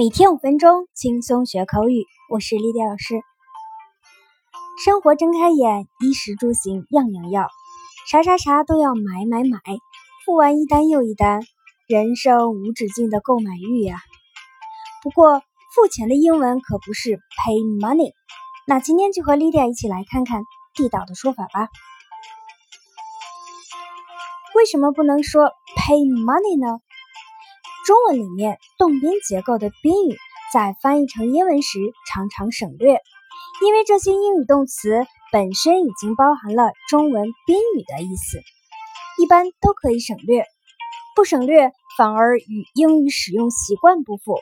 [0.00, 2.06] 每天五分钟，轻松学口语。
[2.30, 3.20] 我是丽丽老师。
[4.82, 7.46] 生活睁开眼，衣食住行样样要，
[8.10, 9.60] 啥啥啥都要买买买，
[10.24, 11.42] 付完一单又一单，
[11.86, 13.98] 人生无止境的购买欲呀。
[15.02, 15.42] 不过，
[15.74, 18.14] 付钱的英文可不是 pay money。
[18.66, 20.44] 那今天就和丽丽一起来看看
[20.76, 21.68] 地道的说法吧。
[24.54, 26.80] 为什么不能说 pay money 呢？
[27.86, 30.16] 中文里面动宾结构的宾语
[30.52, 33.00] 在翻译成英文时常常省略，
[33.64, 38.38] 因为这些英语动词本身已经包含了中文宾语的意思，
[39.22, 40.44] 一般都可以省略。
[41.16, 44.38] 不省略反而与英语使用习惯不符。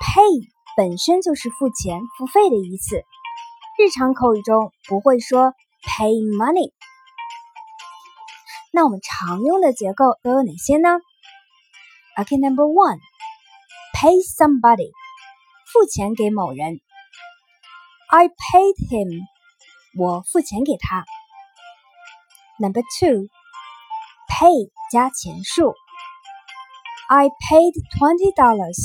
[0.00, 2.96] Pay 本身就是付钱、付费的意思，
[3.78, 6.72] 日常口语中不会说 pay money。
[8.72, 11.00] 那我们常用的结构都有哪些呢
[12.17, 12.99] ？Okay, number one,
[13.93, 14.91] pay somebody，
[15.71, 16.79] 付钱给某人。
[18.09, 19.25] I paid him，
[19.97, 21.05] 我付钱给他。
[22.59, 23.27] Number two,
[24.29, 25.73] pay 加钱数。
[27.09, 28.77] I paid twenty dollars，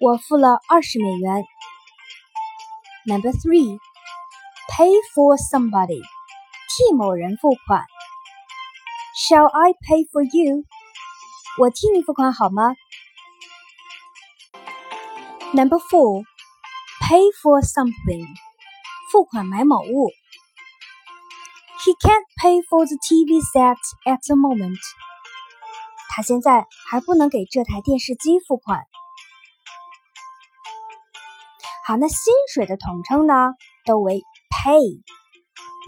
[0.00, 1.44] 我付了二十美元。
[3.06, 3.78] Number three,
[4.70, 7.84] pay for somebody，替某人付款。
[9.16, 10.64] Shall I pay for you？
[11.59, 12.73] 我替你付款好吗
[15.51, 16.23] ？Number four,
[17.01, 18.25] pay for something，
[19.11, 20.09] 付款买某物。
[21.83, 24.79] He can't pay for the TV set at the moment。
[26.07, 28.85] 他现在还不能给这台电视机付款。
[31.85, 33.53] 好，那薪水的统称呢，
[33.85, 35.01] 都为 pay。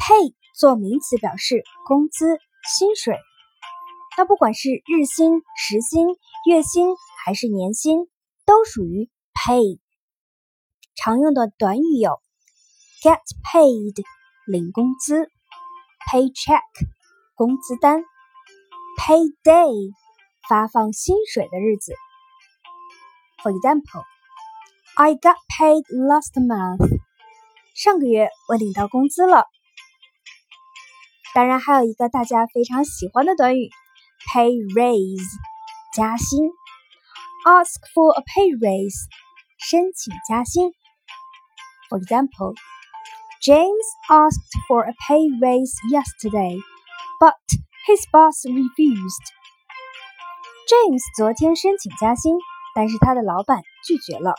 [0.02, 2.40] pay 做名词表示工资、
[2.78, 3.18] 薪水。
[4.18, 6.08] 那不管是日薪、时薪、
[6.46, 6.88] 月薪
[7.24, 8.10] 还是年薪，
[8.46, 9.80] 都属于 pay。
[10.96, 12.22] 常用的短语有
[13.02, 13.20] get
[13.52, 14.04] paid
[14.46, 15.30] 领工资
[16.12, 16.62] ，paycheck
[17.36, 18.04] 工资单
[19.00, 19.92] ，payday
[20.48, 21.94] 发放薪水的日子。
[23.42, 24.04] For example,
[24.96, 27.00] I got paid last month。
[27.74, 29.46] 上个月我领到工资了。
[31.34, 33.70] 当然，还有一个大家非常喜欢的短语。
[34.33, 35.29] pay raise
[35.95, 36.51] 加薪，
[37.45, 39.07] ask for a pay raise
[39.59, 40.73] 申请加薪。
[41.89, 42.55] For example,
[43.41, 46.59] James asked for a pay raise yesterday,
[47.21, 47.35] but
[47.87, 49.27] his boss refused.
[50.67, 52.37] James 昨天申请加薪，
[52.75, 54.35] 但是他的老板拒绝了。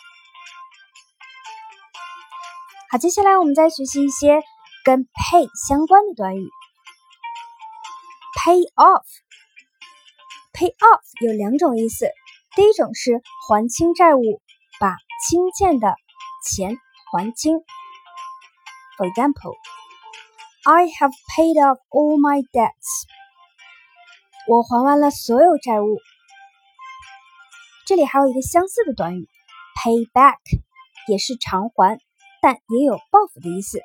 [2.92, 4.42] 好，接下来我们再学习一些
[4.84, 6.50] 跟 pay 相关的短语。
[8.44, 9.06] Pay off
[10.62, 12.10] Pay off 有两种意思，
[12.56, 14.42] 第一种是还清债务，
[14.80, 15.96] 把欠欠的
[16.44, 16.78] 钱
[17.12, 17.58] 还清。
[18.98, 19.56] For example,
[20.64, 23.06] I have paid off all my debts.
[24.48, 26.00] 我还完了所有债务。
[27.86, 29.30] 这里还有一个相似的短语，
[29.82, 30.40] pay back，
[31.08, 32.00] 也是偿还，
[32.42, 33.80] 但也有报复的意思。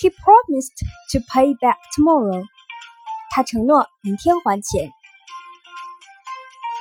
[0.00, 0.72] He promised
[1.12, 2.44] to pay back tomorrow.
[3.30, 4.90] 他承诺明天还钱。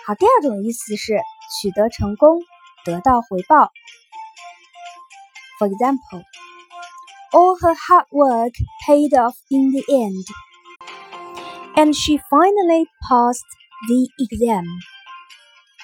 [0.07, 1.19] 好，第二种意思是
[1.59, 2.41] 取得成功，
[2.83, 3.71] 得到回报。
[5.57, 6.23] For example,
[7.31, 8.53] all her hard work
[8.85, 10.25] paid off in the end,
[11.75, 13.39] and she finally passed
[13.87, 14.65] the exam.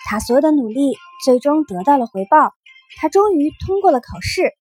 [0.06, 2.54] 她所有的努力最终得到了回报，
[2.98, 4.54] 她终于通过了考试。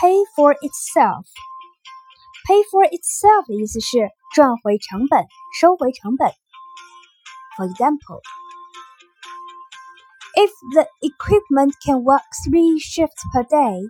[0.00, 1.24] Pay for itself.
[2.46, 5.26] Pay for itself 的意思是赚回成本，
[5.60, 6.32] 收回成本。
[7.56, 8.20] For example,
[10.36, 13.82] if the equipment can work three shifts per day,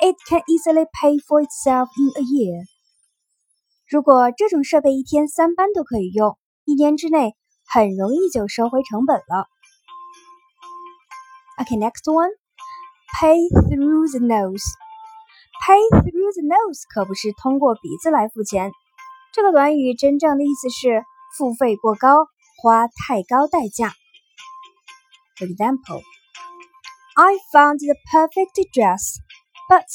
[0.00, 2.66] it can easily pay for itself in a year.
[3.88, 9.46] 如果这种设备一天三班都可以用，一年之内很容易就收回成本了。
[11.56, 12.30] Okay, next one,
[13.20, 14.64] pay through the nose.
[15.61, 18.71] Pay through the nose 可不是通过鼻子来付钱，
[19.33, 21.03] 这个短语真正的意思是
[21.37, 22.25] 付费过高，
[22.63, 23.93] 花太高代价。
[25.37, 26.01] For example,
[27.15, 29.17] I found the perfect dress,
[29.69, 29.85] but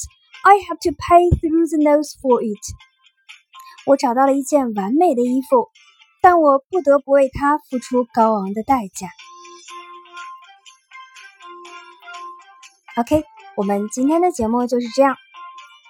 [0.44, 2.64] I have to pay through the nose for it.
[3.86, 5.70] 我找到了一件完美的衣服，
[6.22, 9.08] 但我不得不为它付出高昂的代价。
[12.96, 13.24] OK，
[13.56, 15.16] 我们今天的节目就是这样。